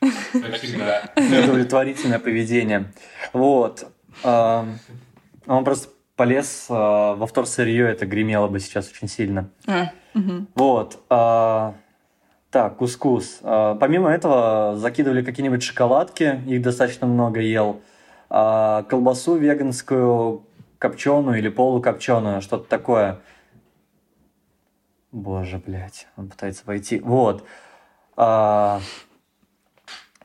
[0.00, 1.10] Как всегда.
[1.16, 2.92] Неудовлетворительное поведение.
[3.32, 3.90] Вот.
[4.22, 4.64] А,
[5.48, 9.50] Он просто полез а, во вторсырье, это гремело бы сейчас очень сильно.
[9.66, 9.90] А.
[10.54, 11.02] Вот.
[12.50, 13.40] Так, кускус.
[13.42, 17.80] А, Помимо этого закидывали какие-нибудь шоколадки, их достаточно много ел.
[18.30, 20.44] А, Колбасу веганскую,
[20.78, 23.18] копченую или полукопченую, что-то такое.
[25.10, 27.00] Боже, блядь, он пытается войти.
[27.00, 27.44] Вот.
[28.16, 28.80] А,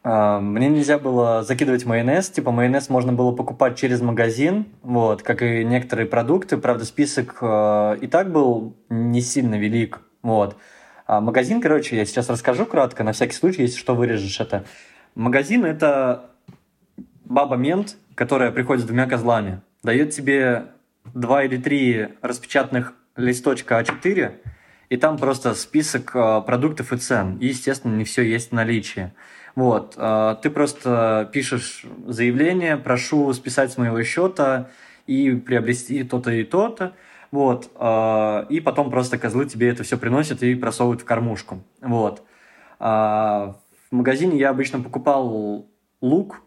[0.03, 2.29] Мне нельзя было закидывать майонез.
[2.29, 6.57] Типа майонез можно было покупать через магазин, вот, как и некоторые продукты.
[6.57, 10.01] Правда, список и так был не сильно велик.
[10.23, 10.57] Вот.
[11.11, 14.63] А магазин, короче, я сейчас расскажу кратко, на всякий случай, если что, вырежешь это.
[15.13, 16.29] Магазин– это
[17.25, 20.67] баба-мент, которая приходит с двумя козлами, дает тебе
[21.13, 24.35] два или три распечатанных листочка А4,
[24.87, 27.37] и там просто список э, продуктов и цен.
[27.39, 29.11] И, естественно, не все есть в наличии.
[29.55, 29.95] Вот.
[29.97, 34.69] э, Ты просто пишешь заявление, прошу списать с моего счета
[35.07, 36.93] и приобрести то-то и то-то.
[37.31, 37.71] Вот.
[37.75, 41.63] э, И потом просто козлы тебе это все приносят и просовывают в кормушку.
[41.81, 42.23] Вот.
[42.79, 43.55] А
[43.89, 45.65] В магазине я обычно покупал
[46.01, 46.41] лук,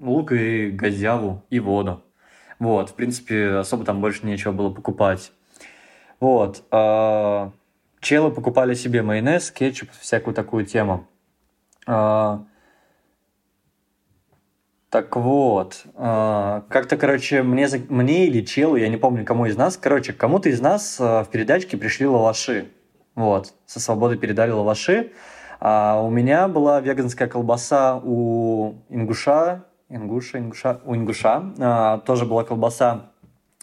[0.00, 2.02] лук и газяву, и воду.
[2.58, 5.32] Вот, в принципе, особо там больше нечего было покупать.
[6.20, 6.64] Вот.
[6.70, 7.52] а,
[8.00, 11.06] Челы покупали себе майонез, кетчуп, всякую такую тему.
[14.96, 19.76] Так вот, а, как-то, короче, мне, мне или челу, я не помню, кому из нас,
[19.76, 22.70] короче, кому-то из нас а, в передачке пришли лаваши.
[23.14, 25.12] Вот, со свободы передали лаваши.
[25.60, 32.44] А у меня была веганская колбаса у ингуша, ингуша, ингуша, у ингуша, а, тоже была
[32.44, 33.10] колбаса.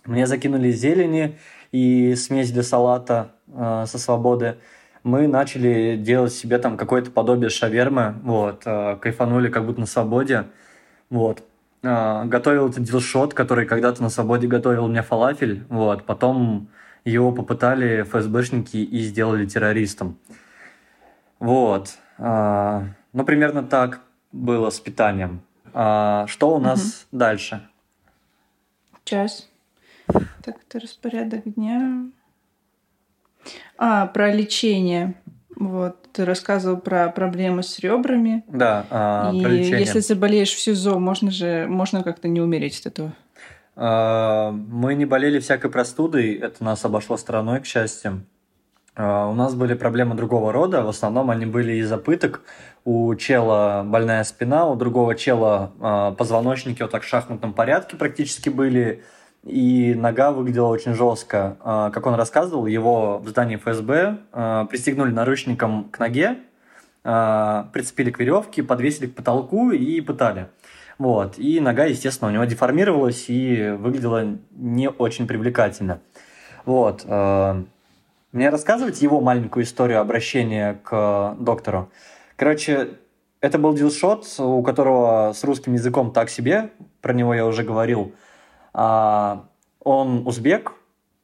[0.06, 1.40] Мне закинули зелени
[1.72, 4.58] и смесь для салата а, со свободы.
[5.02, 10.46] Мы начали делать себе там какое-то подобие шавермы, вот, а, кайфанули как будто на свободе,
[11.10, 11.44] вот.
[11.84, 16.68] А, Готовил этот дилшот, который когда-то на свободе готовил мне фалафель, вот, потом
[17.06, 20.18] его попытали ФСБшники и сделали террористом.
[21.40, 21.98] Вот.
[22.18, 24.00] А, Ну, примерно так
[24.32, 25.42] было с питанием.
[25.74, 27.68] А, Что у нас дальше?
[29.04, 29.50] Час.
[30.08, 32.06] Так, это распорядок дня.
[33.78, 35.16] А, про лечение.
[35.70, 38.44] Вот, ты рассказывал про проблемы с ребрами.
[38.48, 39.80] Да, а, и про лечение.
[39.80, 43.14] если заболеешь в СИЗО, можно же можно как-то не умереть от этого.
[43.76, 48.26] А, Мы не болели всякой простудой, это нас обошло стороной, к счастью.
[48.96, 52.42] А, У нас были проблемы другого рода, в основном они были из-за пыток.
[52.86, 58.50] У чела больная спина, у другого чела а, позвоночники вот так в шахматном порядке практически
[58.50, 59.04] были,
[59.44, 61.58] и нога выглядела очень жестко.
[61.62, 66.38] А, Как он рассказывал, его в здании ФСБ а, пристегнули наручником к ноге,
[67.04, 70.48] а, прицепили к веревке, подвесили к потолку и пытали.
[70.98, 71.38] Вот.
[71.38, 76.00] И нога, естественно, у него деформировалась и выглядела не очень привлекательно.
[76.66, 77.04] Вот.
[77.04, 81.92] Мне рассказывать его маленькую историю обращения к доктору.
[82.38, 82.92] Короче,
[83.42, 86.70] это был дилшот, у которого с русским языком так себе,
[87.02, 88.14] про него я уже говорил.
[88.74, 89.46] А,
[89.80, 90.74] Он узбек,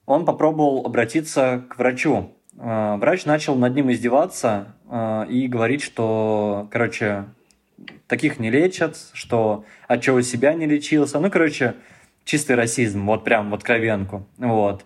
[0.05, 2.31] он попробовал обратиться к врачу.
[2.57, 7.25] А, Врач начал над ним издеваться а, и говорить, что, короче,
[8.07, 11.19] таких не лечат, что от чего себя не лечился.
[11.19, 11.75] Ну, короче,
[12.23, 14.27] чистый расизм, вот прям в откровенку.
[14.37, 14.85] Вот.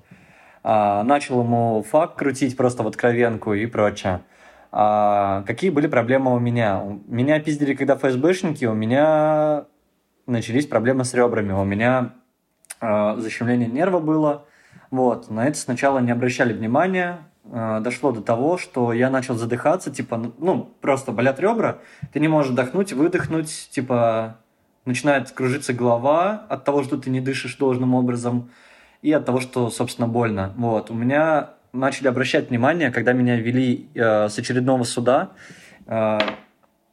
[0.64, 4.22] Начал ему факт крутить просто в откровенку и прочее.
[4.76, 6.82] А, какие были проблемы у меня?
[7.08, 9.66] Меня пиздили, когда ФСБшники, у меня
[10.26, 12.14] начались проблемы с ребрами, у меня
[13.18, 14.46] защемление нерва было.
[14.92, 15.30] Вот.
[15.30, 17.20] На это сначала не обращали внимания.
[17.52, 21.80] А, дошло до того, что я начал задыхаться, типа, ну, просто болят ребра,
[22.14, 24.38] ты не можешь вдохнуть, выдохнуть, типа,
[24.86, 28.50] начинает кружиться голова от того, что ты не дышишь должным образом,
[29.02, 30.54] и от того, что, собственно, больно.
[30.56, 30.90] Вот.
[30.90, 35.32] У меня начали обращать внимание, когда меня вели э, с очередного суда,
[35.86, 36.20] э,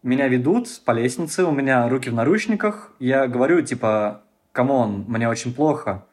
[0.02, 4.22] меня ведут по лестнице, у меня руки в наручниках, я говорю, типа,
[4.52, 6.04] come on, мне очень плохо,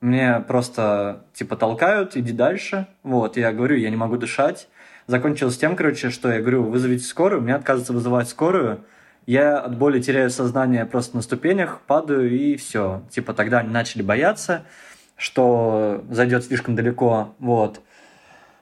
[0.00, 2.86] мне просто, типа, толкают, иди дальше.
[3.02, 4.68] Вот, я говорю, я не могу дышать.
[5.06, 8.84] Закончилось тем, короче, что я говорю, вызовите скорую, мне отказывается вызывать скорую.
[9.26, 13.02] Я от боли теряю сознание просто на ступенях, падаю и все.
[13.08, 14.64] Типа, тогда они начали бояться,
[15.16, 17.34] что зайдет слишком далеко.
[17.38, 17.80] Вот.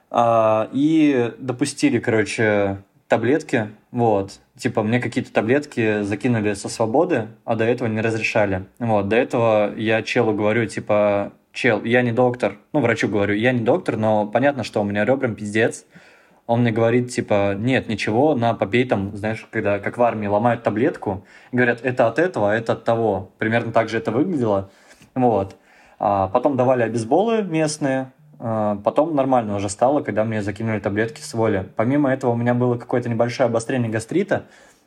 [0.09, 2.77] А, и допустили, короче,
[3.09, 4.39] таблетки, вот.
[4.57, 8.65] Типа, мне какие-то таблетки закинули со свободы, а до этого не разрешали.
[8.77, 12.57] Вот, до этого я челу говорю, типа, чел, я не доктор.
[12.71, 15.85] Ну, врачу говорю, я не доктор, но понятно, что у меня ребрам пиздец.
[16.45, 20.61] Он мне говорит, типа, нет, ничего, на попей там, знаешь, когда, как в армии, ломают
[20.61, 23.31] таблетку, говорят, это от этого, а это от того.
[23.39, 24.69] Примерно так же это выглядело.
[25.15, 25.55] Вот.
[25.99, 28.11] А потом давали обезболы местные,
[28.83, 31.69] потом нормально уже стало, когда мне закинули таблетки с воли.
[31.77, 34.43] Помимо этого у меня было какое-то небольшое обострение гастрита.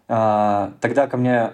[0.09, 1.52] А, тогда ко мне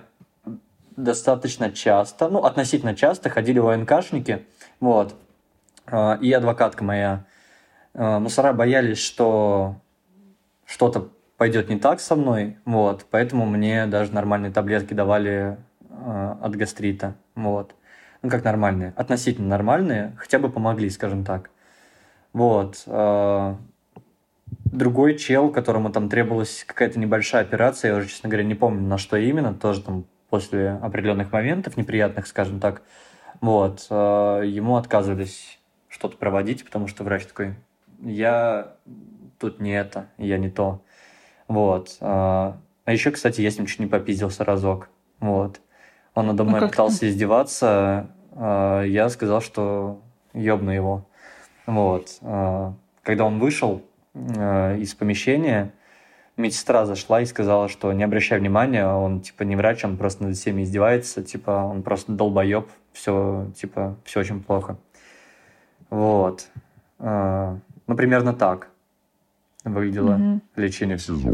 [0.97, 4.45] достаточно часто, ну, относительно часто ходили ВНКшники,
[4.81, 5.15] вот,
[5.87, 7.25] а, и адвокатка моя.
[7.95, 9.77] Мусора боялись, что
[10.65, 15.59] что-то пойдет не так со мной, вот, поэтому мне даже нормальные таблетки давали
[16.41, 17.75] от гастрита, вот
[18.23, 21.51] ну как нормальные, относительно нормальные, хотя бы помогли, скажем так.
[22.33, 22.83] Вот.
[22.87, 23.57] А,
[24.65, 28.99] другой чел, которому там требовалась какая-то небольшая операция, я уже, честно говоря, не помню, на
[28.99, 32.83] что именно, тоже там после определенных моментов неприятных, скажем так,
[33.41, 35.59] вот, а, ему отказывались
[35.89, 37.57] что-то проводить, потому что врач такой,
[38.01, 38.77] я
[39.39, 40.83] тут не это, я не то.
[41.49, 41.97] Вот.
[42.01, 44.89] А, а еще, кстати, я с ним чуть не попиздился разок.
[45.21, 45.61] Вот.
[46.15, 48.11] Он надо ну, мной ну, пытался издеваться.
[48.33, 50.01] А, я сказал, что
[50.33, 51.07] ёбну его.
[51.73, 52.19] Вот.
[52.23, 53.83] А, когда он вышел
[54.15, 55.73] а, из помещения,
[56.37, 60.37] медсестра зашла и сказала, что не обращай внимания, он типа не врач, он просто над
[60.37, 64.77] всеми издевается, типа он просто долбоеб, все типа все очень плохо.
[65.91, 66.49] Вот.
[66.99, 68.69] Ну, примерно так
[69.65, 70.41] выглядело mm-hmm.
[70.57, 71.31] лечение в СИЗО.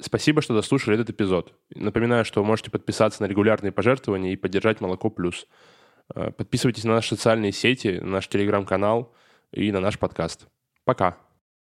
[0.00, 1.52] Спасибо, что дослушали этот эпизод.
[1.74, 5.46] Напоминаю, что вы можете подписаться на регулярные пожертвования и поддержать Молоко Плюс.
[6.14, 9.12] Э, подписывайтесь на наши социальные сети, на наш телеграм-канал
[9.52, 10.46] и на наш подкаст.
[10.84, 11.18] Пока.